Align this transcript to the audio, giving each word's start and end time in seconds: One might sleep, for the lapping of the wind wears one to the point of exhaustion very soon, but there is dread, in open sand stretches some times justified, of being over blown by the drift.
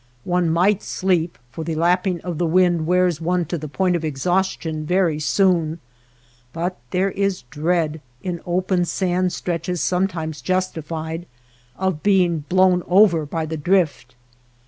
One 0.23 0.49
might 0.49 0.81
sleep, 0.81 1.37
for 1.51 1.63
the 1.63 1.75
lapping 1.75 2.21
of 2.21 2.39
the 2.39 2.45
wind 2.47 2.87
wears 2.87 3.21
one 3.21 3.45
to 3.45 3.55
the 3.55 3.67
point 3.67 3.95
of 3.95 4.03
exhaustion 4.03 4.83
very 4.83 5.19
soon, 5.19 5.77
but 6.53 6.77
there 6.89 7.11
is 7.11 7.43
dread, 7.51 8.01
in 8.23 8.41
open 8.43 8.85
sand 8.85 9.31
stretches 9.31 9.79
some 9.79 10.07
times 10.07 10.41
justified, 10.41 11.27
of 11.77 12.01
being 12.01 12.31
over 12.31 12.47
blown 12.47 13.25
by 13.27 13.45
the 13.45 13.57
drift. 13.57 14.15